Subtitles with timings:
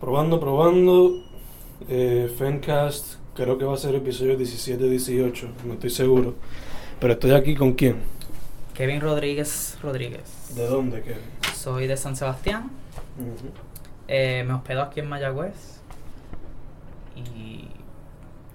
[0.00, 1.24] Probando, probando.
[1.88, 6.34] Eh, Fencast, creo que va a ser episodio 17-18, no estoy seguro.
[7.00, 7.96] Pero estoy aquí con quién.
[8.74, 10.54] Kevin Rodríguez Rodríguez.
[10.54, 11.18] ¿De dónde, Kevin?
[11.54, 12.70] Soy de San Sebastián.
[14.06, 15.80] Eh, me hospedo aquí en Mayagüez.
[17.16, 17.68] Y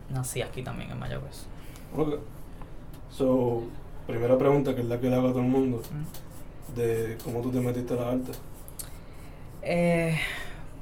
[0.09, 1.45] nací aquí también en Mayagüez.
[1.95, 2.19] Ok.
[3.11, 3.63] So,
[4.07, 5.81] primera pregunta que es la que le hago a todo el mundo.
[6.73, 8.39] De cómo tú te metiste a las artes.
[9.61, 10.17] Eh,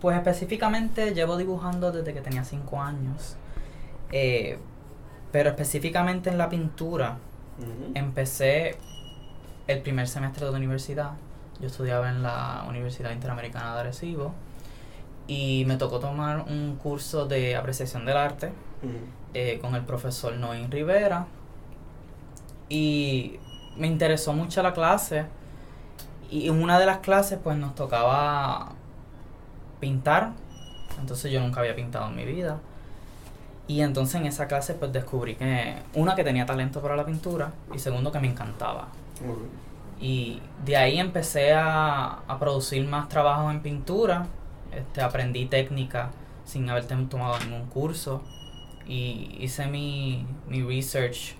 [0.02, 3.38] pues específicamente llevo dibujando desde que tenía 5 años.
[4.12, 4.58] Eh,
[5.32, 7.18] pero específicamente en la pintura
[7.94, 8.76] empecé
[9.68, 11.12] el primer semestre de universidad.
[11.60, 14.34] Yo estudiaba en la Universidad Interamericana de Arecibo
[15.28, 18.52] y me tocó tomar un curso de apreciación del arte
[19.34, 21.28] eh, con el profesor Noín Rivera
[22.68, 23.40] y
[23.78, 25.26] me interesó mucho la clase
[26.30, 28.74] y en una de las clases pues nos tocaba
[29.82, 30.32] pintar
[30.98, 32.60] entonces yo nunca había pintado en mi vida
[33.68, 37.52] y entonces en esa clase pues descubrí que una que tenía talento para la pintura
[37.74, 38.88] y segundo que me encantaba
[40.02, 44.26] y de ahí empecé a, a producir más trabajos en pintura.
[44.72, 46.10] Este, aprendí técnica
[46.44, 48.24] sin haber tomado ningún curso.
[48.88, 51.36] Y hice mi, mi research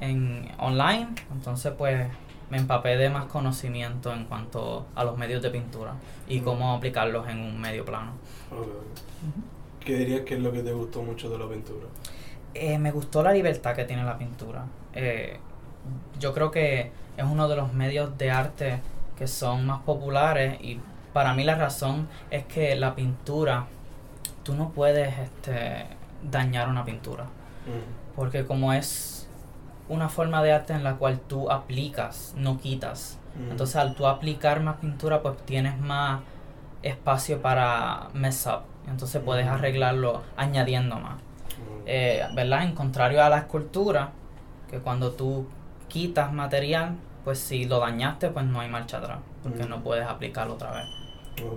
[0.00, 1.08] en online.
[1.30, 2.08] Entonces pues
[2.50, 5.94] me empapé de más conocimiento en cuanto a los medios de pintura
[6.28, 8.12] y cómo aplicarlos en un medio plano.
[9.80, 11.86] ¿Qué dirías que es lo que te gustó mucho de la pintura?
[12.54, 14.64] Eh, me gustó la libertad que tiene la pintura.
[14.94, 15.38] Eh,
[16.18, 18.80] yo creo que es uno de los medios de arte
[19.18, 20.80] que son más populares y
[21.12, 23.66] para mí la razón es que la pintura,
[24.42, 25.86] tú no puedes este,
[26.30, 27.26] dañar una pintura.
[28.16, 29.23] Porque como es
[29.88, 33.18] una forma de arte en la cual tú aplicas, no quitas.
[33.40, 33.50] Ujú.
[33.50, 36.20] Entonces al tú aplicar más pintura pues tienes más
[36.82, 38.62] espacio para mess up.
[38.88, 39.54] Entonces puedes Ujú.
[39.54, 41.14] arreglarlo añadiendo más.
[41.14, 41.82] Ujú.
[41.86, 42.64] Eh, ¿verdad?
[42.64, 44.10] En contrario a la escultura,
[44.70, 45.46] que cuando tú
[45.88, 49.68] quitas material, pues si lo dañaste, pues no hay marcha atrás, porque Mm.
[49.68, 50.86] no puedes aplicarlo otra vez.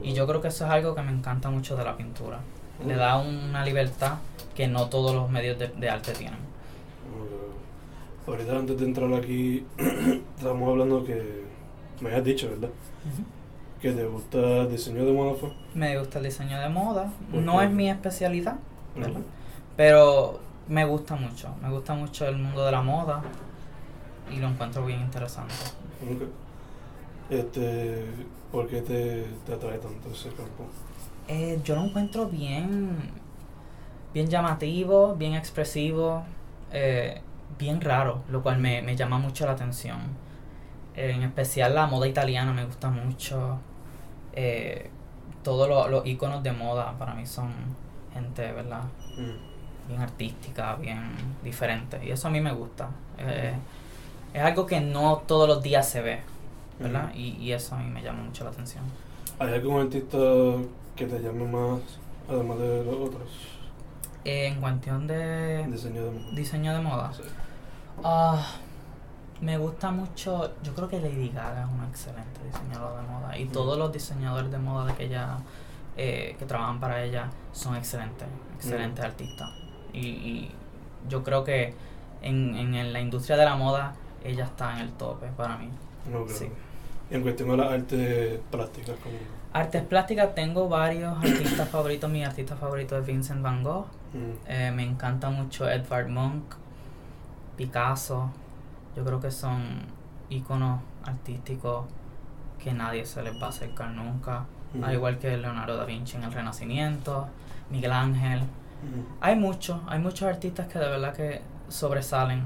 [0.04, 2.40] Y yo creo que eso es algo que me encanta mucho de la pintura.
[2.86, 2.98] Le Mm.
[2.98, 4.14] da una libertad
[4.56, 6.40] que no todos los medios de, de arte tienen.
[8.28, 9.66] Ahorita antes de entrar aquí,
[10.38, 11.46] estábamos hablando que
[12.02, 12.70] me habías dicho, ¿verdad?
[13.82, 15.54] Que te gusta el diseño de moda fue.
[15.74, 18.58] Me gusta el diseño de moda, ¿Por no es mi especialidad,
[18.96, 19.22] ¿verdad?
[19.78, 23.22] Pero me gusta mucho, me gusta mucho el mundo de la moda
[24.30, 25.54] y lo encuentro bien interesante.
[27.30, 28.04] Este,
[28.52, 30.66] ¿por qué te, te atrae tanto ese campo?
[31.30, 32.98] Eh, yo lo encuentro bien,
[34.14, 36.24] bien llamativo, bien expresivo,
[36.72, 37.22] eh,
[37.58, 39.98] bien raro, lo cual me, me llama mucho la atención.
[40.96, 43.60] Eh, en especial la moda italiana me gusta mucho.
[44.34, 44.90] Eh,
[45.44, 47.52] todos lo- los iconos de moda para mí son
[48.14, 48.84] gente, ¿verdad?
[49.18, 49.88] Mm.
[49.88, 51.02] Bien artística, bien
[51.44, 52.00] diferente.
[52.06, 52.90] Y eso a mí me gusta.
[53.18, 53.54] Eh,
[54.34, 56.20] es algo que no todos los días se ve,
[56.80, 57.12] ¿verdad?
[57.16, 58.84] Y, y eso a mí me llama mucho la atención.
[59.40, 60.18] ¿Hay algún artista
[60.96, 61.80] que te llame más,
[62.30, 63.30] además de los otros?
[64.28, 66.32] Eh, en cuestión de Diseño de moda.
[66.36, 67.14] diseño de moda.
[67.14, 67.24] Sí.
[68.04, 68.46] Ah,
[69.42, 73.46] me gusta mucho, yo creo que Lady Gaga es una excelente diseñadora de moda y
[73.46, 73.52] Mm.
[73.52, 75.38] todos los diseñadores de moda de que ella
[76.00, 79.08] eh, que trabajan para ella son excelentes, excelentes Mm.
[79.08, 79.50] artistas.
[79.94, 80.52] Y, y
[81.10, 81.74] yo creo que
[82.22, 85.70] en, en, en la industria de la moda ella está en el tope para mí.
[86.28, 86.50] Sí.
[87.10, 89.16] Y en cuestión de las artes plásticas, como.
[89.54, 92.10] Artes plásticas tengo varios artistas favoritos.
[92.12, 93.86] Mi artista favorito es Vincent Van Gogh.
[94.14, 94.48] Mm.
[94.50, 96.44] Eh, me encanta mucho Edvard Munch,
[97.56, 98.30] Picasso.
[98.96, 99.64] Yo creo que son
[100.30, 101.86] íconos artísticos
[102.62, 104.46] que nadie se les va a acercar nunca.
[104.74, 104.84] Mm.
[104.84, 107.28] Al igual que Leonardo da Vinci en el Renacimiento,
[107.70, 108.40] Miguel Ángel.
[108.42, 109.02] Mm.
[109.22, 112.44] Hay muchos, hay muchos artistas que de verdad que sobresalen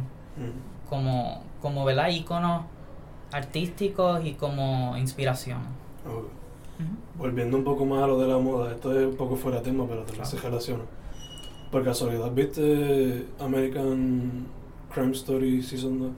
[0.90, 2.10] como, como ¿verdad?
[2.10, 2.64] íconos
[3.32, 5.60] artísticos y como inspiración.
[7.16, 9.64] Volviendo un poco más a lo de la moda, esto es un poco fuera de
[9.66, 10.30] tema, pero también Claro.
[10.30, 10.84] se relaciona.
[11.72, 14.46] Por casualidad, ¿viste American
[14.94, 16.12] Crime Story Season 2?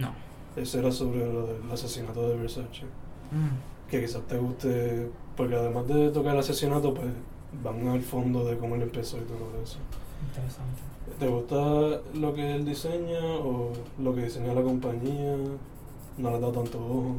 [0.00, 0.12] No.
[0.56, 2.84] Ese era sobre lo del asesinato de Versace.
[3.30, 3.90] Mm.
[3.90, 7.08] Que quizás te guste, porque además de tocar el asesinato, pues
[7.62, 9.78] van al fondo de cómo él empezó y todo eso.
[10.28, 10.80] Interesante.
[11.18, 15.36] ¿Te gusta lo que él diseña o lo que diseña la compañía?
[16.16, 17.16] No le da tanto ojo.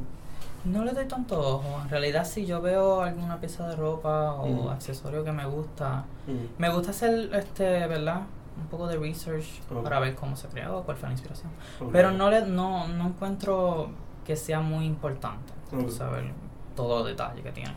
[0.66, 1.82] No le doy tanto ojo.
[1.84, 4.70] En realidad, si yo veo alguna pieza de ropa o Ujú.
[4.70, 6.62] accesorio que me gusta, Mm.
[6.62, 8.22] me gusta hacer, este, ¿verdad?
[8.62, 11.50] Un poco de research para ver cómo se creó, cuál fue la inspiración.
[11.92, 13.90] Pero no, le, no, no encuentro
[14.26, 15.52] que sea muy importante
[15.90, 16.26] saber
[16.76, 17.74] todos los detalles que tiene.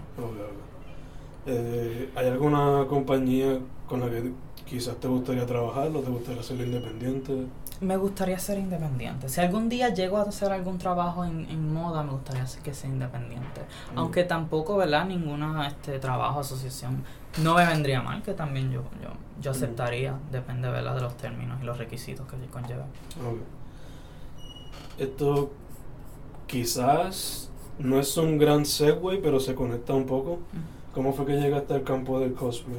[1.47, 3.59] Eh, ¿Hay alguna compañía
[3.89, 4.33] con la que
[4.67, 7.47] quizás te gustaría trabajar o te gustaría ser independiente?
[7.81, 9.29] Me gustaría ser independiente.
[9.29, 12.89] Si algún día llego a hacer algún trabajo en, en moda, me gustaría que sea
[12.89, 13.61] independiente.
[13.95, 13.99] Mm.
[13.99, 15.05] Aunque tampoco, ¿verdad?
[15.07, 17.03] Ninguna este trabajo, asociación,
[17.43, 19.55] no me vendría mal, que también yo, yo, yo Mm.
[19.55, 20.95] aceptaría, depende, ¿verdad?
[20.95, 22.85] De los términos y los requisitos que conlleva.
[23.21, 23.39] Ok.
[24.99, 25.51] Esto
[26.47, 30.39] quizás no es un gran segue, pero se conecta un poco.
[30.95, 32.79] ¿Cómo fue que llegaste al campo del cosplay?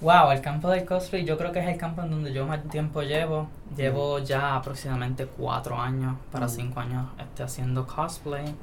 [0.00, 2.62] Wow, el campo del cosplay yo creo que es el campo en donde yo más
[2.68, 3.48] tiempo llevo.
[3.76, 6.50] Llevo ya aproximadamente cuatro años para Mm.
[6.50, 8.54] cinco años este, haciendo cosplay.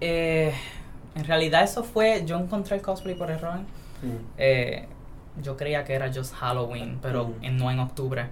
[0.00, 0.54] Eh,
[1.16, 3.58] en realidad eso fue, yo encontré el cosplay por error.
[4.02, 4.16] Mm.
[4.38, 4.86] Eh,
[5.42, 7.32] yo creía que era just Halloween, pero Mm.
[7.44, 8.26] en- no en octubre.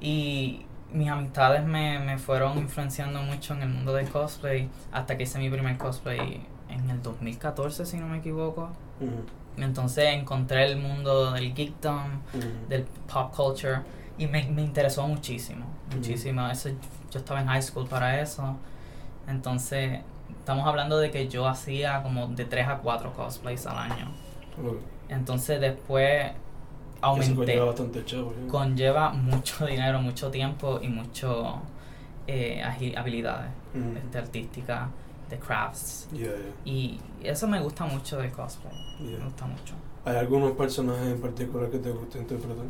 [0.00, 5.24] Y mis amistades me, me fueron influenciando mucho en el mundo del cosplay hasta que
[5.24, 6.40] hice mi primer cosplay
[6.70, 8.70] en el 2014, si no me equivoco.
[9.00, 9.45] Mm.
[9.58, 12.20] Entonces encontré el mundo del geekdom,
[12.68, 13.80] del pop culture
[14.18, 16.48] y me, me interesó muchísimo, muchísimo.
[16.48, 16.70] Eso,
[17.10, 18.56] yo estaba en high school para eso.
[19.28, 20.00] Entonces,
[20.38, 24.08] estamos hablando de que yo hacía como de 3 a 4 cosplays al año.
[25.08, 26.34] Entonces, después Eso
[27.00, 27.34] aumenté.
[27.34, 28.34] conlleva bastante chavo.
[28.48, 31.60] Conlleva mucho dinero, mucho tiempo y mucho
[32.26, 32.62] eh,
[32.96, 33.50] habilidades
[34.04, 34.88] este, artísticas,
[35.28, 36.08] de crafts.
[36.12, 38.72] Yeah, yeah, Y eso me gusta mucho del cosplay.
[39.00, 39.18] yeah.
[39.18, 39.74] Me gusta mucho.
[40.04, 42.64] ¿Hay algunos personajes en particular que te guste interpretar?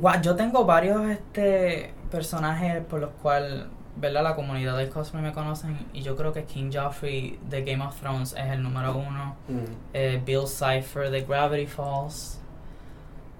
[0.00, 3.64] Gua- Yo tengo varios este personajes por los cuales,
[3.96, 4.22] ¿verdad?
[4.22, 7.98] La comunidad del cosplay me conocen y yo creo que King Joffrey de Game of
[8.00, 9.34] Thrones es el número uno.
[9.48, 9.64] Mm.
[9.94, 12.38] Eh, Bill Cipher de Gravity Falls.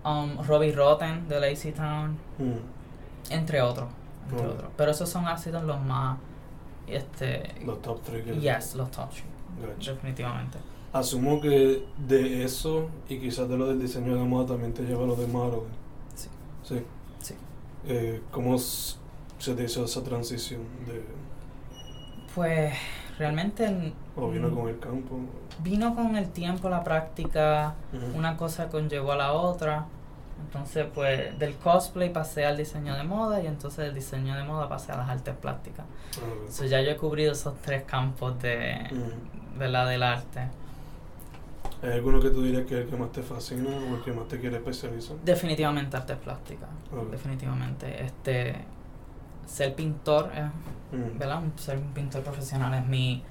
[0.04, 2.18] Um, Robbie Rotten de Lazy Town.
[2.38, 3.32] Mm.
[3.32, 3.88] Entre otros.
[4.30, 4.50] Entre Oh.
[4.50, 4.70] otros.
[4.76, 6.18] Pero esos son sido los más
[6.86, 9.24] este Los top 3 que yes, los top three,
[9.66, 9.92] Gotcha.
[9.92, 10.58] definitivamente.
[10.92, 15.06] Asumo que de eso y quizás de lo del diseño de moda también te lleva
[15.06, 15.60] lo de Marvel.
[16.14, 16.28] Sí.
[16.62, 16.82] Sí.
[17.18, 17.34] Sí.
[17.86, 20.60] Eh, ¿Cómo se te hizo esa transición?
[20.86, 21.02] De,
[22.34, 22.74] Pues
[23.18, 25.18] realmente ¿O vino mm, con el campo?
[25.58, 27.74] vino con el tiempo, la práctica,
[28.14, 29.86] una cosa conllevó a la otra.
[30.46, 34.68] Entonces, pues del cosplay pasé al diseño de moda y entonces del diseño de moda
[34.68, 35.86] pasé a las artes plásticas.
[36.40, 39.58] Entonces ya yo he cubrido esos tres campos de, Ujú.
[39.58, 39.88] ¿verdad?
[39.88, 40.40] del arte.
[41.82, 44.12] ¿Hay alguno que tú dirías que es el que más te fascina o el que
[44.12, 45.16] más te quiere especializar?
[45.24, 46.68] Definitivamente artes plásticas.
[47.10, 48.04] Definitivamente.
[48.04, 48.56] Este
[49.46, 50.30] ser pintor,
[50.92, 51.18] Mm.
[51.18, 51.40] ¿verdad?
[51.56, 53.22] Ser un pintor profesional es mi,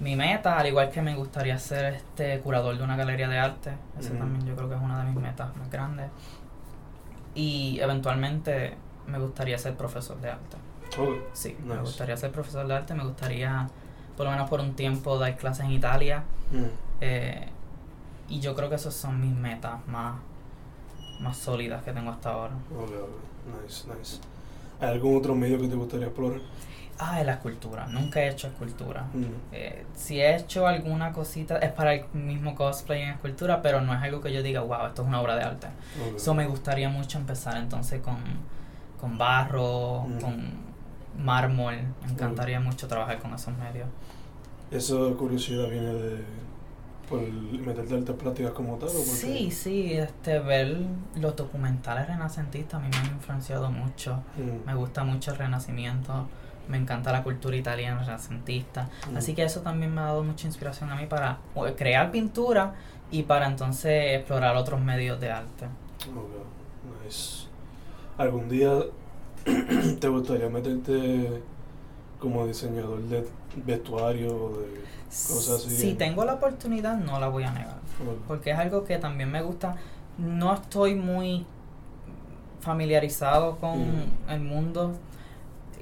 [0.00, 3.72] mi meta, al igual que me gustaría ser este curador de una galería de arte.
[3.98, 4.16] Ujú.
[4.16, 6.06] también yo creo que es una de mis metas más grandes.
[7.34, 8.74] Y eventualmente
[9.06, 10.56] me gustaría ser profesor de arte.
[10.98, 11.16] Ok.
[11.32, 13.68] Sí, me gustaría ser profesor de arte, me gustaría
[14.16, 16.24] por lo menos por un tiempo dar clases en Italia.
[16.52, 16.64] Mm.
[17.00, 17.48] eh,
[18.28, 20.14] y yo creo que esas son mis metas más,
[21.20, 22.54] más sólidas que tengo hasta ahora.
[22.74, 23.62] Ok, ok.
[23.62, 24.18] Nice, nice.
[24.80, 26.40] ¿Hay algún otro medio que te gustaría explorar?
[26.98, 27.86] Ah, la escultura.
[27.86, 29.04] Nunca he hecho escultura.
[29.12, 29.24] Mm.
[29.52, 33.92] Eh, si he hecho alguna cosita, es para el mismo cosplay en escultura, pero no
[33.94, 35.66] es algo que yo diga, wow, esto es una obra de arte.
[36.16, 38.16] Eso me gustaría mucho empezar entonces con,
[39.00, 40.20] con barro, Mm.
[40.20, 40.52] con
[41.24, 41.76] mármol.
[42.04, 43.88] Me encantaría mucho trabajar con esos medios.
[44.70, 46.24] ¿Esa curiosidad viene de
[47.08, 48.88] por meterte artes plásticas como tal?
[48.88, 50.78] o Sí, sí, este, ver
[51.16, 54.22] los documentales renacentistas a mí me han influenciado mucho.
[54.38, 54.66] Mm.
[54.66, 56.26] Me gusta mucho el renacimiento,
[56.68, 58.88] me encanta la cultura italiana renacentista.
[59.12, 59.16] Mm.
[59.16, 61.38] Así que eso también me ha dado mucha inspiración a mí para
[61.76, 62.74] crear pintura
[63.10, 65.66] y para entonces explorar otros medios de arte.
[66.08, 67.46] Ok, nice.
[68.18, 68.72] ¿Algún día
[70.00, 71.42] te gustaría meterte
[72.18, 73.26] como diseñador de
[73.66, 74.80] vestuario o de
[75.10, 75.76] cosas así?
[75.76, 77.76] Si tengo la oportunidad, no la voy a negar.
[78.26, 79.76] Porque es algo que también me gusta.
[80.18, 81.46] No estoy muy
[82.60, 84.30] familiarizado con Mm.
[84.30, 84.92] el mundo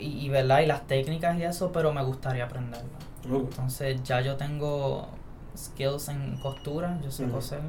[0.02, 0.61] y, y, ¿verdad?
[0.61, 2.90] y las técnicas y eso, pero me gustaría aprenderlo.
[3.25, 5.09] Entonces ya yo tengo
[5.56, 7.35] skills en costura, yo sé Ujú.
[7.35, 7.61] coser.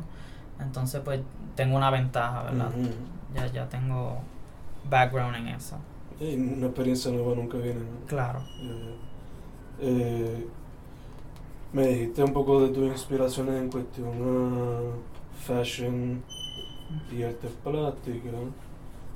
[0.59, 1.21] Entonces pues
[1.55, 2.71] tengo una ventaja, ¿verdad?
[3.35, 4.17] Ya, ya tengo
[4.89, 5.77] background en eso.
[6.19, 8.05] Y una experiencia nueva nunca viene, ¿no?
[8.07, 8.39] Claro.
[8.61, 9.85] Ya.
[9.85, 10.47] Eh,
[11.73, 16.23] me dijiste un poco de tus inspiraciones en cuestión a fashion
[17.11, 18.31] y artes plásticas.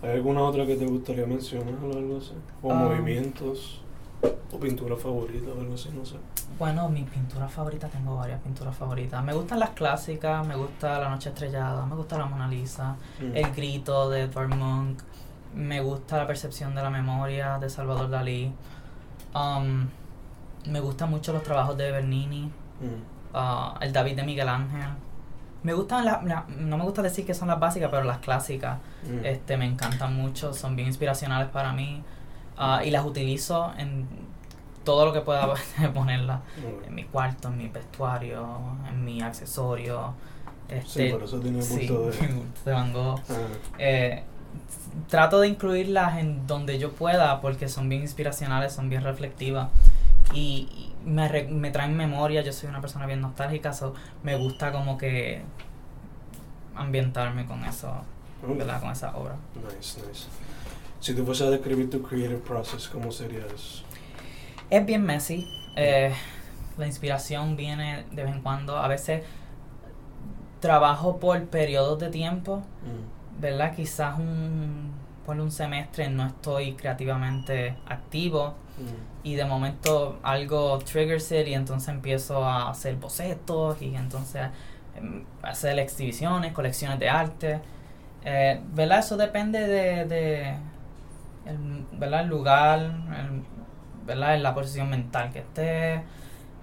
[0.04, 2.34] ¿Hay alguna otra que te gustaría mencionar o algo así?
[2.62, 2.76] O Ah.
[2.76, 3.82] movimientos,
[4.52, 6.16] o pintura favorita o algo así, no sé.
[6.60, 9.24] Bueno, mi pintura favorita, tengo varias pinturas favoritas.
[9.24, 13.36] Me gustan las clásicas, me gusta La Noche Estrellada, me gusta La Mona Lisa, Mm.
[13.36, 15.00] El Grito de Edvard Munch,
[15.56, 18.52] me gusta La Percepción de la Memoria de Salvador Dalí.
[19.36, 19.88] Um,
[20.72, 23.02] me gustan mucho los trabajos de Bernini, Mm.
[23.34, 24.90] ah, el David de Miguel Ángel.
[25.64, 28.78] Me gustan las, la- no me gusta decir que son las básicas, pero las clásicas
[29.04, 29.26] Mm.
[29.26, 32.02] este, me encantan mucho, son bien inspiracionales para mí
[32.58, 34.08] ah, y las utilizo en
[34.84, 35.54] todo lo que pueda
[35.94, 36.40] ponerlas,
[36.88, 38.48] en mi cuarto, en mi vestuario,
[38.90, 40.14] en mi accesorio.
[40.70, 42.44] Sí, Este, por eso tiene sí, de...
[42.66, 43.20] de Van Gogh.
[43.30, 43.34] Ah,
[43.80, 44.24] Eh,
[45.10, 49.70] trato de incluirlas en donde yo pueda porque son bien inspiracionales, son bien reflectivas
[50.34, 52.42] y, y me, re- me traen memoria.
[52.42, 53.94] Yo soy una persona bien nostálgica, so
[54.24, 55.42] me gusta como que
[56.76, 57.90] ambientarme con eso,
[58.48, 58.58] ok.
[58.58, 58.82] ¿verdad?
[58.82, 59.36] Con esa obra.
[59.56, 60.28] Nice, nice.
[61.00, 63.84] Si tú fueras a describir tu creative process, ¿cómo sería eso?
[64.70, 65.48] Es bien messy.
[65.76, 66.14] eh,
[66.78, 68.78] la inspiración viene de vez en cuando.
[68.78, 69.24] A veces
[70.60, 72.58] trabajo por periodos de tiempo.
[72.84, 73.18] Mm.
[73.42, 73.76] ¿verdad?
[73.76, 74.92] Quizás un,
[75.28, 79.28] por un semestre no estoy creativamente activo Mm.
[79.28, 84.48] y de momento algo triggers it y entonces empiezo a hacer bocetos y entonces
[84.96, 87.60] em, hacer exhibiciones, colecciones de arte.
[88.24, 89.00] Eh, ¿Verdad?
[89.00, 90.56] Eso depende de, de
[91.46, 92.22] el, ¿verdad?
[92.22, 93.44] el lugar, el-
[94.06, 94.40] ¿verdad?
[94.40, 96.02] la posición mental que esté,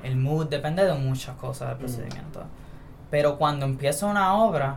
[0.05, 1.81] el mood, depende de muchas cosas del Mm.
[1.81, 2.45] procedimiento.
[3.11, 4.77] Pero cuando empiezo una obra,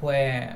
[0.00, 0.48] pues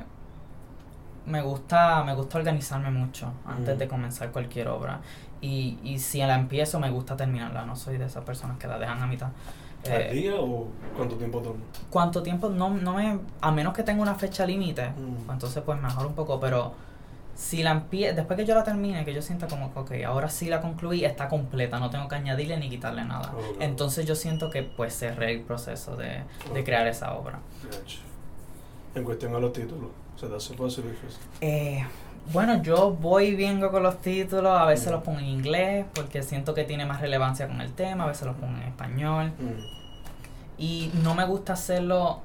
[1.29, 3.79] me gusta, me gusta organizarme mucho antes Mm.
[3.79, 4.99] de comenzar cualquier obra.
[5.41, 7.65] Y, y si la empiezo, me gusta terminarla.
[7.65, 9.29] No soy de esas personas que la dejan a mitad.
[9.85, 10.67] ¿Al Eh, día o
[10.97, 11.59] cuánto tiempo toma?
[11.89, 12.49] ¿Cuánto tiempo?
[12.49, 13.19] No, no me.
[13.39, 15.15] A menos que tenga una fecha límite, Mm.
[15.25, 16.37] pues entonces pues mejor un poco.
[16.41, 16.73] Pero
[17.35, 20.27] si la empie después que yo la termine, que yo sienta como que, ok, ahora
[20.27, 23.31] sí la concluí, está completa, no tengo que añadirle ni quitarle nada.
[23.33, 23.61] Oh.
[23.61, 26.65] Entonces yo siento que pues cerré el proceso de, de Ok.
[26.65, 27.39] crear esa obra.
[27.63, 27.99] Gotcha.
[28.95, 29.89] En cuestión a los títulos,
[31.41, 31.85] Eh,
[32.33, 34.91] bueno, yo voy y vengo con los títulos, a veces Mm.
[34.91, 38.27] los pongo en inglés porque siento que tiene más relevancia con el tema, a veces
[38.27, 40.59] los pongo en español Mm.
[40.61, 42.19] y no me gusta hacerlo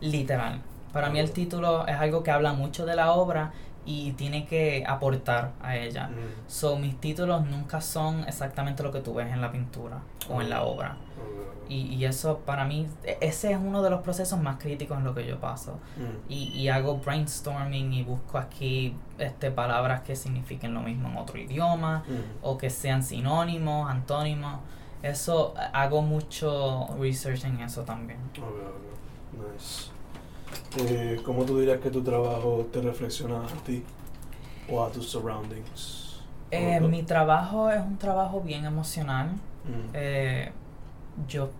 [0.00, 0.60] literal.
[0.92, 3.52] Para mí el título es algo que habla mucho de la obra
[3.90, 6.08] y tiene que aportar a ella.
[6.08, 6.14] Mm.
[6.46, 10.50] So, mis títulos nunca son exactamente lo que tú ves en la pintura o en
[10.50, 10.96] la obra.
[11.16, 11.70] Ok.
[11.70, 15.04] Y, y eso para mí, e- ese es uno de los procesos más críticos en
[15.04, 15.78] lo que yo paso.
[15.96, 16.30] Mm.
[16.32, 21.38] y, y hago brainstorming y busco aquí este palabras que signifiquen lo mismo en otro
[21.38, 22.38] idioma Mm.
[22.42, 24.60] o que sean sinónimos, antónimos.
[25.02, 28.18] Eso hago mucho research en eso también.
[29.32, 29.90] Nice.
[30.78, 33.82] Eh, ¿Cómo tú dirías que tu trabajo te reflexiona a ti
[34.70, 36.20] o a tus surroundings?
[36.50, 39.28] Eh, ¿O- mi trabajo es un trabajo bien emocional.
[39.64, 39.90] Mm.
[39.94, 40.52] Eh,
[41.28, 41.50] yo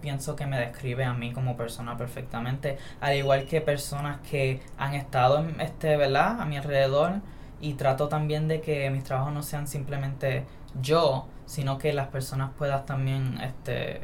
[0.00, 4.94] pienso que me describe a mí como persona perfectamente, al igual que personas que han
[4.94, 6.40] estado en este, ¿verdad?
[6.40, 7.12] A mi alrededor
[7.60, 10.44] y trato también de que mis trabajos no sean simplemente
[10.82, 14.02] yo, sino que las personas puedan también este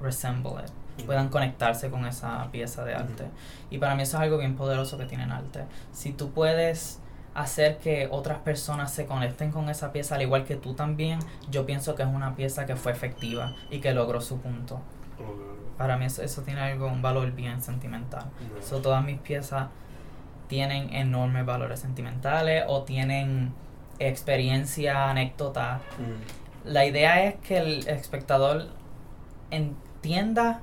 [0.00, 0.70] resemble it,
[1.06, 3.24] Puedan conectarse con esa pieza de arte.
[3.70, 5.64] Y para mí eso es algo bien poderoso que tiene el arte.
[5.92, 7.00] Si tú puedes
[7.34, 11.66] hacer que otras personas se conecten con esa pieza, al igual que tú también, yo
[11.66, 14.80] pienso que es una pieza que fue efectiva y que logró su punto.
[15.78, 18.24] Para mí eso, eso tiene algo, un valor bien sentimental.
[18.54, 18.68] Nice.
[18.68, 19.68] So, todas mis piezas
[20.48, 23.54] tienen enormes valores sentimentales o tienen
[23.98, 25.80] experiencia, anécdota.
[26.64, 28.66] La idea es que el espectador
[29.50, 30.60] entienda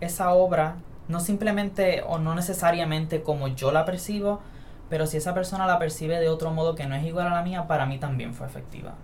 [0.00, 0.76] esa obra,
[1.08, 4.40] no simplemente o no necesariamente como yo la percibo,
[4.88, 7.42] pero si esa persona la percibe de otro modo que no es igual a la
[7.42, 8.94] mía, para mí también fue efectiva.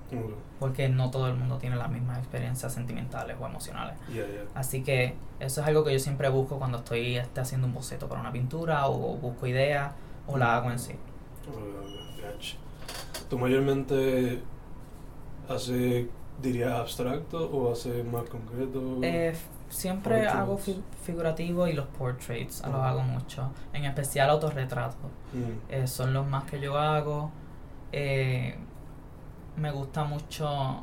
[0.58, 3.96] Porque no todo el mundo tiene las mismas experiencias sentimentales o emocionales.
[4.08, 4.44] Yeah, yeah.
[4.54, 8.08] Así que eso es algo que yo siempre busco cuando estoy este, haciendo un boceto
[8.08, 9.92] para una pintura o busco ideas
[10.26, 10.94] o la hago en sí.
[11.44, 12.56] Gotcha.
[13.28, 14.42] ¿Tú mayormente
[15.48, 16.06] haces,
[16.40, 19.00] diría, abstracto o haces más concreto?
[19.02, 19.34] Eh,
[19.74, 20.34] siempre Portraits.
[20.40, 23.50] hago fi- figurativo y los portraits, los hago mucho.
[23.72, 25.10] En especial autorretratos.
[25.32, 25.72] Mm.
[25.72, 27.30] Eh, son los más que yo hago.
[27.92, 28.56] Eh,
[29.56, 30.82] me gusta mucho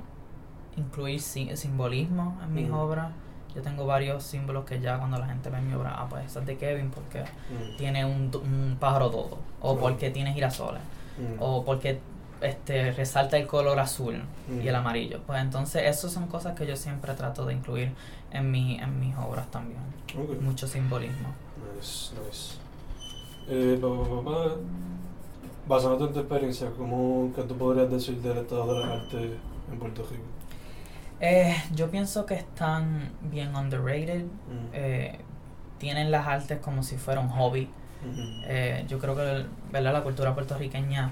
[0.77, 2.74] incluir si- simbolismo en mis Mm.
[2.74, 3.12] obras.
[3.53, 6.39] Yo tengo varios símbolos que ya cuando la gente ve mi obra, ah, pues esa
[6.39, 7.77] es de Kevin porque Mm.
[7.77, 10.81] tiene un, un pájaro todo, o porque tiene girasoles,
[11.17, 11.41] Mm.
[11.41, 12.00] o porque
[12.41, 14.21] este resalta el color azul
[14.62, 15.21] y el amarillo.
[15.25, 17.91] Pues entonces, esas son cosas que yo siempre trato de incluir
[18.31, 19.79] en, mi, en mis obras también.
[20.41, 21.29] Mucho simbolismo.
[21.75, 22.57] Nice, nice.
[23.48, 23.79] Eh.
[25.67, 29.31] Basándote en tu experiencia, ¿cómo que tú podrías decir del estado de las artes
[29.71, 30.24] en Puerto Rico?
[31.19, 34.24] Eh, yo pienso que están bien underrated.
[34.24, 34.69] Mm.
[34.74, 35.19] eh,
[35.81, 37.67] tienen las artes como si fuera un hobby.
[38.48, 39.93] Eh, yo creo que ¿verdad?
[39.93, 41.12] la cultura puertorriqueña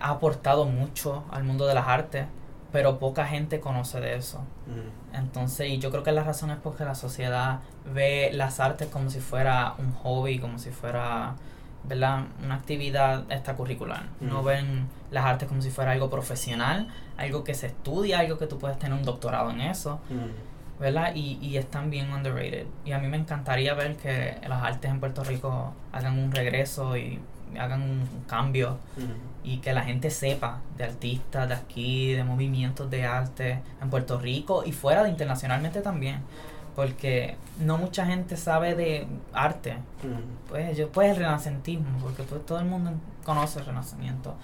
[0.00, 2.26] ha aportado mucho al mundo de las artes,
[2.72, 4.40] pero poca gente conoce de eso.
[4.66, 5.16] Mm.
[5.16, 7.60] Entonces, y yo creo que la razón es porque la sociedad
[7.94, 11.34] ve las artes como si fuera un hobby, como si fuera,
[11.84, 12.24] ¿verdad?
[12.44, 14.04] Una actividad extracurricular.
[14.20, 14.44] No Mm.
[14.44, 18.58] ven las artes como si fuera algo profesional, algo que se estudia, algo que tú
[18.58, 20.80] puedes tener un doctorado en eso, Mm.
[20.80, 21.12] ¿verdad?
[21.14, 22.66] Y, y están bien underrated.
[22.84, 26.94] Y a mí me encantaría ver que las artes en Puerto Rico hagan un regreso
[26.98, 27.18] y
[27.58, 28.78] hagan un cambio
[29.44, 34.18] y que la gente sepa de artistas de aquí, de movimientos de arte en Puerto
[34.18, 36.20] Rico y fuera de internacionalmente también,
[36.74, 39.76] porque no mucha gente sabe de arte,
[40.48, 42.92] pues yo pues el renacentismo, porque pues todo el mundo
[43.24, 44.34] conoce el renacimiento.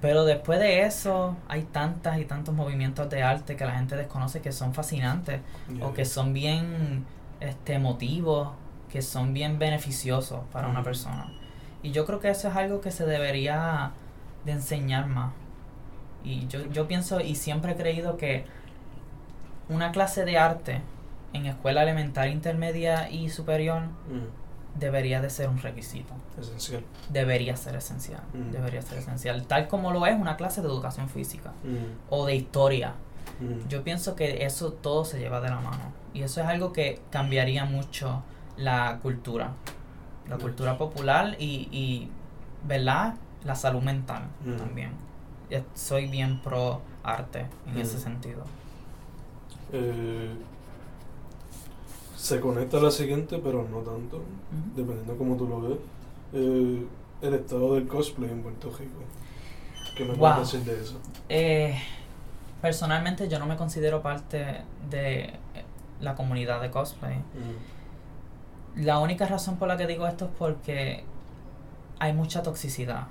[0.00, 4.40] Pero después de eso hay tantas y tantos movimientos de arte que la gente desconoce
[4.40, 5.40] que son fascinantes
[5.72, 5.86] Yeah.
[5.86, 7.04] o que son bien
[7.38, 8.48] este emotivos,
[8.90, 11.32] que son bien beneficiosos para una persona.
[11.82, 13.92] Y yo creo que eso es algo que se debería
[14.44, 15.32] de enseñar más.
[16.24, 18.44] Y yo, yo pienso y siempre he creído que
[19.68, 20.80] una clase de arte
[21.32, 24.78] en escuela elemental, intermedia y superior Mm.
[24.78, 26.12] debería de ser un requisito.
[26.38, 26.84] Esencial.
[27.10, 28.20] Debería ser esencial.
[28.32, 28.50] Mm.
[28.52, 29.42] Debería ser esencial.
[29.46, 32.10] Tal como lo es una clase de educación física Mm.
[32.10, 32.94] o de historia.
[33.68, 35.92] Yo pienso que eso todo se lleva de la mano.
[36.14, 38.22] Y eso es algo que cambiaría mucho
[38.56, 39.52] la cultura.
[40.28, 42.08] La cultura popular y, y,
[42.66, 43.14] ¿verdad?
[43.44, 44.56] La salud mental Mm.
[44.56, 44.90] también.
[45.74, 48.00] Soy bien pro arte en ese Mm.
[48.00, 48.44] sentido.
[49.72, 50.30] Eh,
[52.16, 54.24] se conecta a la siguiente, pero no tanto, Ujú.
[54.76, 55.78] dependiendo cómo tú lo ves.
[56.34, 56.86] Eh,
[57.20, 59.00] el estado del cosplay en Puerto Rico.
[59.96, 60.34] ¿Qué me Wow.
[60.34, 60.98] puedes decir de eso?
[61.28, 61.78] Eh,
[62.62, 65.34] personalmente yo no me considero parte de
[66.00, 67.16] la comunidad de cosplay.
[67.18, 67.71] Mm.
[68.76, 71.04] La única razón por la que digo esto es porque
[71.98, 73.06] hay mucha toxicidad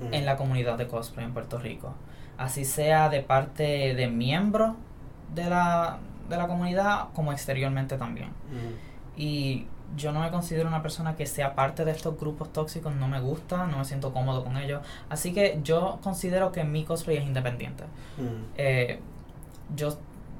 [0.00, 0.12] Mm.
[0.14, 1.94] en la comunidad de cosplay en Puerto Rico.
[2.36, 4.74] Así sea de parte de miembros
[5.34, 8.28] de la, de la comunidad como exteriormente también.
[8.28, 9.18] Mm.
[9.20, 13.08] Y yo no me considero una persona que sea parte de estos grupos tóxicos, no
[13.08, 14.82] me gusta, no me siento cómodo con ellos.
[15.08, 17.84] Así que yo considero que mi cosplay es independiente.
[18.18, 18.44] Mm.
[18.58, 19.00] Eh,
[19.74, 19.96] yo,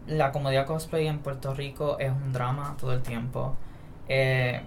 [0.06, 3.56] la comunidad cosplay en Puerto Rico es un drama todo el tiempo.
[4.08, 4.60] Eh,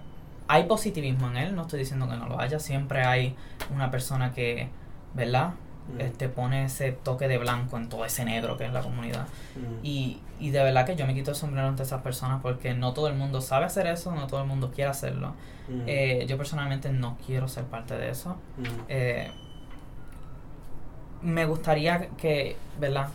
[0.49, 3.35] hay positivismo en él, no estoy diciendo que no lo haya, siempre hay
[3.73, 4.67] una persona que,
[5.13, 5.51] ¿verdad?
[5.93, 6.01] Mm.
[6.01, 9.27] Este pone ese toque de blanco en todo ese negro que es la comunidad.
[9.55, 9.85] Mm.
[9.85, 12.93] Y, y de verdad que yo me quito el sombrero ante esas personas porque no
[12.93, 15.35] todo el mundo sabe hacer eso, no todo el mundo quiere hacerlo.
[15.67, 15.83] Mm.
[15.85, 18.35] Eh, yo personalmente no quiero ser parte de eso.
[18.57, 18.63] Mm.
[18.87, 19.31] Eh,
[21.21, 23.09] me gustaría que, ¿verdad?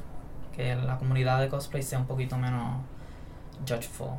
[0.55, 2.81] Que la comunidad de cosplay sea un poquito menos
[3.69, 4.19] judgeful.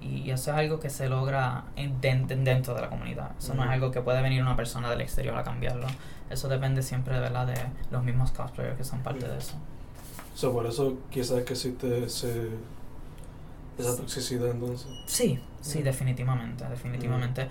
[0.00, 3.32] Y eso es algo que se logra en- den- den- dentro de la comunidad.
[3.38, 5.86] Eso no es algo que puede venir una persona del exterior a cambiarlo.
[6.30, 7.46] Eso depende siempre, ¿verdad?
[7.46, 7.54] De
[7.90, 9.54] los mismos cosplayers que son parte de eso.
[10.34, 12.50] So, por eso quizás que existe ese,
[13.78, 14.88] esa toxicidad entonces.
[15.06, 17.48] Sí, sí, definitivamente, definitivamente.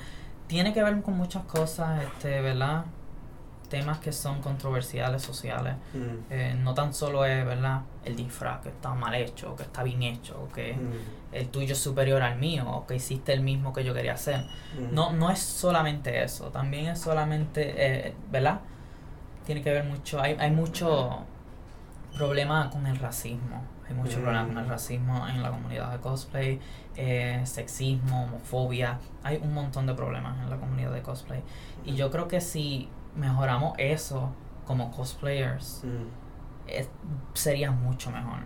[0.48, 2.86] Tiene que ver con muchas cosas, este, ¿verdad?
[3.70, 5.76] Temas que son controversiales, sociales.
[5.94, 6.00] Mm.
[6.30, 7.82] Eh, no tan solo es, ¿verdad?
[8.04, 11.36] El disfraz que está mal hecho, o que está bien hecho, o que Mm.
[11.36, 14.42] el tuyo es superior al mío, o que hiciste el mismo que yo quería hacer.
[14.80, 14.94] Mm.
[14.94, 17.74] No, no es solamente eso, también es solamente,
[18.08, 18.60] eh, ¿verdad?
[19.46, 21.24] Tiene que ver mucho, hay, hay mucho
[22.16, 26.60] problema con el racismo, hay mucho problema con el racismo en la comunidad de cosplay,
[26.96, 31.42] eh, sexismo, homofobia, hay un montón de problemas en la comunidad de cosplay.
[31.84, 34.30] Y yo creo que si mejoramos eso
[34.66, 36.70] como cosplayers, Mm.
[36.70, 36.90] es-
[37.34, 38.40] sería mucho mejor.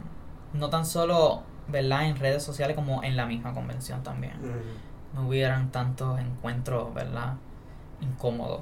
[0.53, 2.05] No tan solo, ¿verdad?
[2.07, 5.15] En redes sociales como en la misma convención también Mm.
[5.15, 7.35] no hubieran tantos encuentros, ¿verdad?
[8.01, 8.61] Incómodos.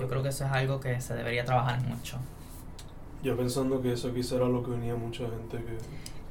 [0.00, 2.18] Yo creo que eso es algo que se debería trabajar mucho.
[3.22, 5.76] Yo pensando que eso quizá era lo que unía a mucha gente que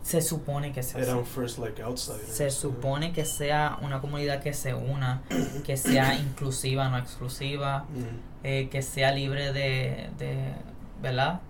[0.05, 2.27] Se supone que sea eran first like outsiders.
[2.29, 5.23] Se supone que sea una comunidad que se una,
[5.65, 8.19] que sea inclusiva, no exclusiva, Mm.
[8.43, 10.53] eh, que sea libre de, de,
[11.01, 11.41] ¿verdad?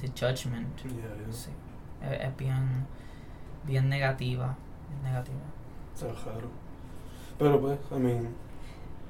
[0.00, 0.68] De judgment.
[0.84, 1.32] Yeah, yeah.
[1.32, 1.50] Sí.
[2.00, 2.86] Es, es bien,
[3.64, 4.56] bien negativa,
[4.88, 5.40] bien negativa.
[5.94, 6.48] Está raro.
[7.40, 8.28] Pero pues, I mean,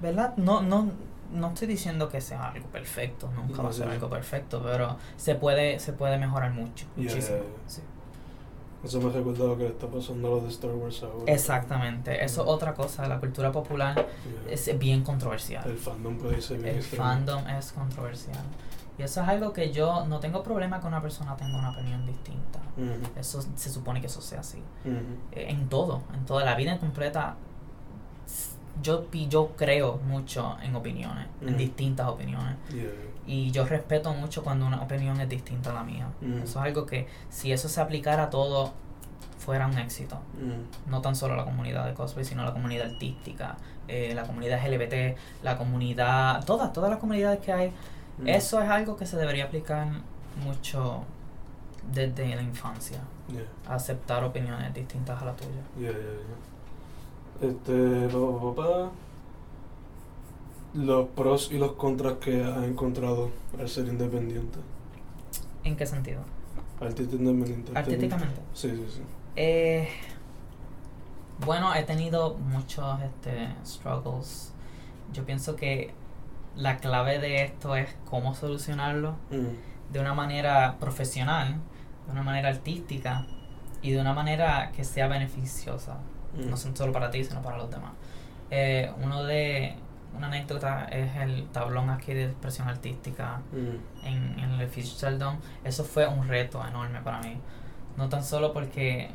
[0.00, 0.34] ¿Verdad?
[0.38, 0.90] No, no,
[1.34, 5.34] no estoy diciendo que sea algo perfecto, nunca va a ser algo perfecto, pero se
[5.34, 7.38] puede, se puede mejorar mucho, Yeah, muchísimo.
[7.66, 7.82] sí.
[8.84, 11.32] Eso me recuerda lo que le está pasando a los de Star Wars ahora.
[11.32, 14.52] Exactamente, eso es otra cosa, la cultura popular Yeah.
[14.54, 15.68] es bien controversial.
[15.68, 18.38] El fandom puede ser bien El fandom es controversial.
[18.98, 22.04] Y eso es algo que yo no tengo problema que una persona tenga una opinión
[22.04, 22.58] distinta.
[22.76, 23.16] Mhm.
[23.18, 24.58] Eso se supone que eso sea así.
[24.84, 25.18] Mhm.
[25.32, 27.36] Eh, En todo, en toda la vida completa.
[28.82, 31.56] yo, yo creo mucho en opiniones, en Mm.
[31.56, 32.54] distintas opiniones.
[32.72, 32.90] Yeah.
[33.28, 36.08] Y yo respeto mucho cuando una opinión es distinta a la mía.
[36.22, 36.38] Mm.
[36.38, 38.72] Eso es algo que si eso se aplicara a todo,
[39.38, 40.16] fuera un éxito.
[40.40, 40.90] Mm.
[40.90, 44.66] No tan solo la comunidad de cosplay, sino a la comunidad artística, eh, la comunidad
[44.66, 47.72] LGBT, la comunidad, todas, todas las comunidades que hay.
[48.16, 48.28] Mm.
[48.28, 49.86] Eso es algo que se debería aplicar
[50.42, 51.04] mucho
[51.92, 53.00] desde la infancia.
[53.28, 53.74] Yeah.
[53.74, 55.62] Aceptar opiniones distintas a la tuya.
[55.78, 57.50] Yeah, yeah.
[57.50, 59.07] Este, pa, pa, pa, pa.
[60.74, 64.58] Los pros y los contras que has encontrado al ser independiente.
[65.64, 66.20] ¿En qué sentido?
[66.80, 67.72] Artista independiente.
[67.74, 68.40] Artísticamente.
[68.54, 69.02] Sí, sí, sí.
[69.36, 69.88] Eh,
[71.44, 74.52] bueno, he tenido muchos este, struggles.
[75.12, 75.92] Yo pienso que
[76.56, 79.92] la clave de esto es cómo solucionarlo Mm.
[79.92, 81.56] de una manera profesional,
[82.06, 83.26] de una manera artística
[83.80, 85.98] y de una manera que sea beneficiosa.
[86.36, 86.50] Mm.
[86.50, 87.92] No solo para ti, sino para los demás.
[88.50, 89.76] Eh, uno de
[90.16, 94.06] una anécdota es el tablón aquí de expresión artística Mm.
[94.06, 97.36] en, en el Fitzgerald Dome, eso fue un reto enorme para mí.
[97.96, 99.10] No tan solo porque,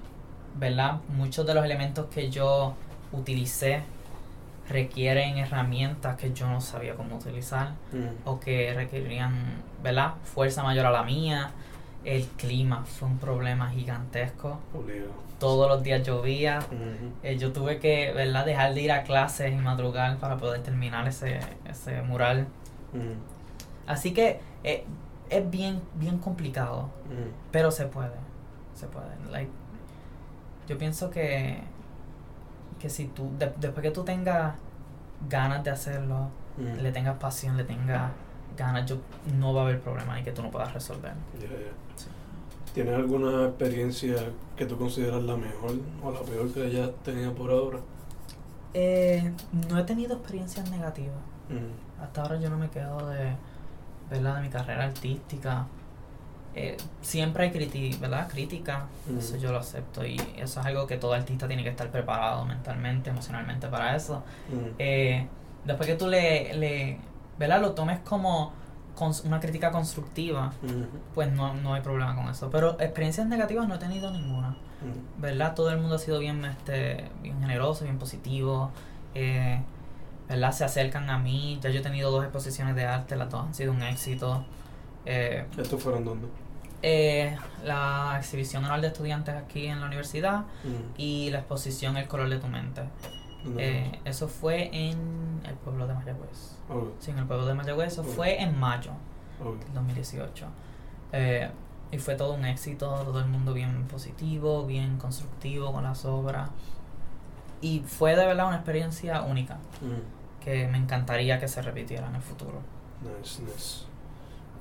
[0.55, 0.97] ¿verdad?
[1.09, 2.75] Muchos de los elementos que yo
[3.11, 3.83] utilicé
[4.69, 8.05] requieren herramientas que yo no sabía cómo utilizar Mm.
[8.25, 9.33] o que requerían,
[9.83, 10.13] ¿verdad?
[10.23, 11.51] Fuerza mayor a la mía.
[12.03, 14.59] El clima fue un problema gigantesco.
[14.73, 15.11] Obligado.
[15.39, 16.59] Todos los días llovía.
[17.23, 18.45] Eh, yo tuve que, ¿verdad?
[18.45, 21.39] Dejar de ir a clases y madrugar para poder terminar ese,
[21.69, 22.47] ese mural.
[23.87, 24.85] Así que eh,
[25.29, 26.89] es bien, bien complicado,
[27.51, 28.11] pero se puede,
[28.75, 29.07] se puede.
[29.31, 29.51] Like,
[30.67, 31.59] yo pienso que,
[32.79, 34.53] que si tú, de- después que tú tengas
[35.29, 36.29] ganas de hacerlo,
[36.81, 38.11] le tengas pasión, le tengas
[38.57, 38.97] ganas, yo,
[39.39, 41.13] no va a haber problema y que tú no puedas resolver.
[41.39, 42.07] Sí.
[42.73, 44.15] ¿Tienes alguna experiencia
[44.57, 47.79] que tú consideras la mejor o la peor que hayas tenido por ahora?
[48.73, 49.31] Eh,
[49.69, 51.15] no he tenido experiencias negativas.
[51.49, 52.01] Mm.
[52.01, 53.35] Hasta ahora yo no me quedo de,
[54.09, 54.37] ¿verdad?
[54.37, 55.67] de mi carrera artística.
[56.55, 58.27] Eh, siempre hay criti ¿verdad?
[58.27, 59.17] crítica, Mm.
[59.19, 62.45] eso yo lo acepto y eso es algo que todo artista tiene que estar preparado
[62.45, 64.23] mentalmente, emocionalmente para eso.
[64.49, 64.75] Mm.
[64.79, 65.27] Eh,
[65.65, 66.97] después que tú le, le
[67.37, 67.61] ¿verdad?
[67.61, 68.51] lo tomes como
[69.23, 70.53] una crítica constructiva,
[71.15, 72.49] pues no, no hay problema con eso.
[72.49, 74.55] Pero experiencias negativas no he tenido ninguna.
[75.17, 75.55] ¿verdad?
[75.55, 78.69] Todo el mundo ha sido bien, este, bien generoso, bien positivo,
[79.15, 79.61] eh,
[80.27, 80.51] ¿verdad?
[80.51, 83.53] Se acercan a mí, ya yo he tenido dos exposiciones de arte, las dos han
[83.53, 84.43] sido un éxito.
[85.05, 86.27] Eh, ¿Estos fueron dónde?
[86.81, 90.43] eh, la exhibición anual de estudiantes aquí en la universidad
[90.97, 92.81] y la exposición El color de tu mente.
[93.43, 96.57] ¿Dónde Eh, eso fue en el pueblo de Mayagüez.
[96.99, 98.91] Sí, en el pueblo de Mayagüez, eso fue en mayo
[99.43, 99.59] ok.
[99.65, 100.45] del 2018.
[101.11, 101.49] Eh,
[101.91, 106.49] y fue todo un éxito, todo el mundo bien positivo, bien constructivo con las obras.
[107.61, 110.43] Y fue de verdad una experiencia única Mm.
[110.43, 112.59] que me encantaría que se repitiera en el futuro.
[113.01, 113.85] Nice, nice.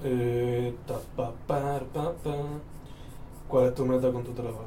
[0.04, 2.34] Eh, ta, pa, pa, pa, pa.
[3.48, 4.66] ¿Cuál es tu meta con tu trabajo?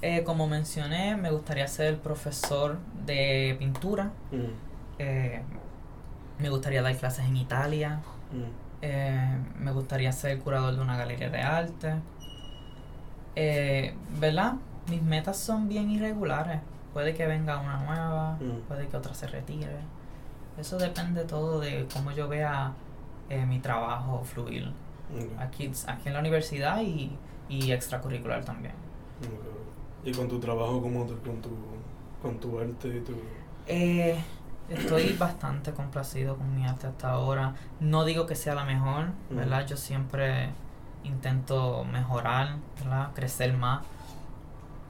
[0.00, 4.12] Eh, como mencioné, me gustaría ser profesor de pintura.
[4.30, 4.44] Mm.
[4.98, 5.42] Eh,
[6.38, 8.00] me gustaría dar clases en Italia.
[8.32, 8.42] Mm.
[8.82, 11.94] Eh, me gustaría ser curador de una galería de arte.
[13.34, 14.54] Eh, ¿Verdad?
[14.88, 16.60] Mis metas son bien irregulares.
[16.92, 18.60] Puede que venga una nueva, Mm.
[18.68, 19.76] puede que otra se retire.
[20.58, 22.72] Eso depende todo de cómo yo vea
[23.30, 24.72] eh, mi trabajo fluir.
[25.38, 27.10] Aquí, aquí en la universidad y,
[27.48, 28.74] y extracurricular también.
[30.04, 31.50] ¿Y con tu trabajo como tú, con tu,
[32.22, 33.14] con tu arte y tu...
[33.66, 34.18] Eh,
[34.68, 37.54] estoy bastante complacido con mi arte hasta ahora.
[37.80, 39.66] No digo que sea la mejor, ¿verdad?
[39.66, 40.50] Yo siempre
[41.04, 43.10] intento mejorar, ¿verdad?
[43.14, 43.82] Crecer más,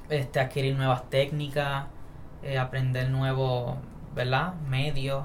[0.08, 1.86] este, adquirir nuevas técnicas,
[2.42, 3.76] eh, aprender nuevos,
[4.14, 4.54] ¿verdad?
[4.68, 5.24] Medios.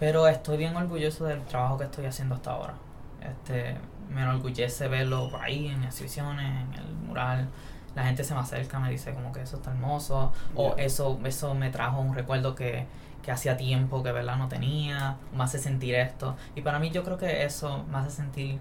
[0.00, 2.74] Pero estoy bien orgulloso del trabajo que estoy haciendo hasta ahora.
[3.20, 3.76] Este,
[4.12, 7.48] me enorgullece verlo por ahí en exhibiciones, en el mural.
[7.94, 10.84] La gente se me acerca, me dice como que eso está hermoso, o Yeah.
[10.86, 12.86] eso, eso me trajo un recuerdo que,
[13.22, 16.36] que hacía tiempo que verdad no tenía, me hace sentir esto.
[16.56, 18.58] Y para mí yo creo que eso me hace sentir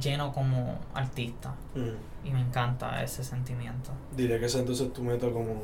[0.00, 1.54] lleno como artista.
[1.74, 2.26] Mm.
[2.28, 3.90] Y me encanta ese sentimiento.
[4.16, 5.62] Diría que esa entonces tu meta como,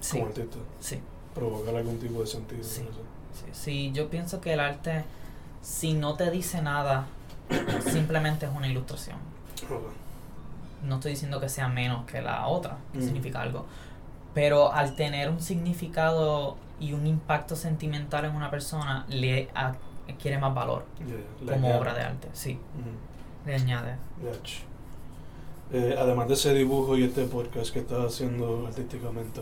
[0.00, 0.58] Sí, como artista.
[0.80, 1.00] sí,
[1.34, 2.62] Provocar algún tipo de sentido.
[2.64, 2.82] Sí.
[2.82, 3.00] no sé.
[3.44, 3.90] sí, sí.
[3.92, 5.04] Yo pienso que el arte,
[5.62, 7.06] si no te dice nada,
[7.90, 9.16] simplemente es una ilustración.
[9.70, 9.90] Ok.
[10.82, 13.02] No estoy diciendo que sea menos que la otra, que Mm.
[13.02, 13.66] significa algo.
[14.34, 20.54] Pero al tener un significado y un impacto sentimental en una persona, le adquiere más
[20.54, 22.28] valor Yeah, como obra de arte.
[22.32, 23.46] Sí, Mm.
[23.48, 23.96] le añade.
[24.22, 24.60] Gotcha.
[25.72, 29.40] Eh, además de ese dibujo y este podcast que estás haciendo artísticamente.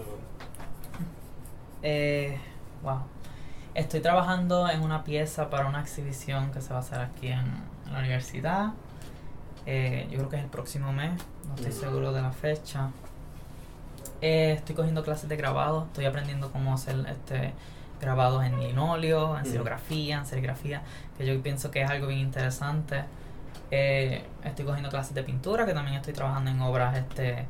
[1.82, 2.38] Eh,
[2.82, 2.98] Wow.
[3.74, 7.44] Estoy trabajando en una pieza para una exhibición que se va a hacer aquí en
[7.92, 8.72] la universidad.
[9.70, 11.12] Eh, yo creo que es el próximo mes,
[11.46, 12.88] no estoy seguro de la fecha.
[14.22, 17.52] Eh, estoy cogiendo clases de grabado, estoy aprendiendo cómo hacer este
[18.00, 20.82] grabados en linóleo, en silografía, en serigrafía,
[21.18, 23.04] que yo pienso que es algo bien interesante.
[23.70, 27.46] Eh, estoy cogiendo clases de pintura, que también estoy trabajando en obras este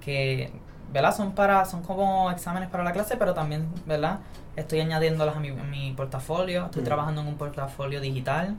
[0.00, 0.52] que
[0.92, 1.16] ¿verdad?
[1.16, 4.18] Son para, son como exámenes para la clase, pero también, ¿verdad?
[4.56, 6.84] Estoy añadiéndolas a mi, a mi portafolio, estoy Mm.
[6.84, 8.56] trabajando en un portafolio digital.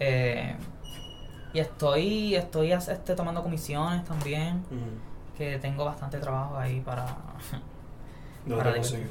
[0.00, 0.56] eh,
[1.54, 4.62] y estoy, estoy este, tomando comisiones también,
[5.36, 7.06] que tengo bastante trabajo ahí para...
[8.46, 9.06] ¿Dónde para te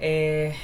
[0.00, 0.54] eh,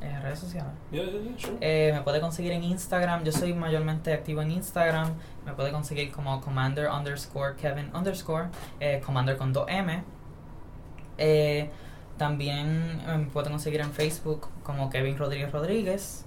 [0.00, 0.72] en redes sociales.
[0.90, 1.56] Yeah, yeah, yeah, sure.
[1.60, 3.24] Eh, me puede conseguir en Instagram.
[3.24, 5.14] Yo soy mayormente activo en Instagram.
[5.44, 8.48] Me puede conseguir como Commander underscore Kevin underscore.
[8.80, 10.02] eh, Commander con 2M.
[11.18, 11.70] Eh,
[12.18, 16.24] también eh, me puede conseguir en Facebook como Kevin Rodríguez Rodríguez.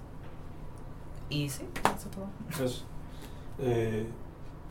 [1.28, 2.26] Y sí, eso es todo.
[2.56, 2.84] Pues,
[3.60, 4.06] eh,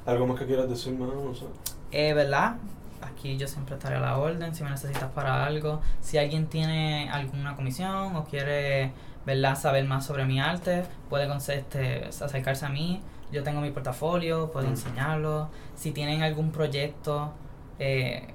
[0.05, 1.09] ¿Algo más que quieras decir, más?
[1.13, 1.45] No sé.
[1.91, 2.55] Eh, ¿verdad?
[3.01, 5.81] Aquí yo siempre estaré a la orden si me necesitas para algo.
[6.01, 8.91] Si alguien tiene alguna comisión o quiere,
[9.25, 9.57] ¿verdad?
[9.57, 13.01] Saber más sobre mi arte, puede este, acercarse a mí.
[13.31, 14.71] Yo tengo mi portafolio, puedo Mm.
[14.71, 15.49] enseñarlo.
[15.75, 17.33] Si tienen algún proyecto
[17.79, 18.27] eh,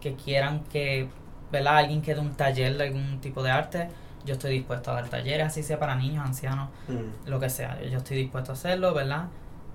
[0.00, 1.08] que quieran que,
[1.52, 1.76] ¿verdad?
[1.78, 3.88] Alguien que dé un taller de algún tipo de arte,
[4.24, 7.80] yo estoy dispuesto a dar talleres, así sea para niños, ancianos, Mm, lo que sea.
[7.82, 9.26] Yo estoy dispuesto a hacerlo, ¿verdad?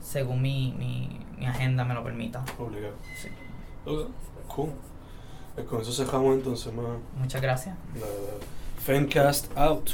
[0.03, 2.43] Según mi, mi, mi agenda me lo permita.
[2.59, 2.93] obligado.
[3.19, 3.29] Sí.
[3.85, 4.09] Ok,
[4.47, 4.69] cool.
[5.55, 6.85] Pues con eso cerramos entonces, más.
[7.17, 7.75] Muchas gracias.
[7.95, 8.05] La
[8.81, 9.91] Fencast out.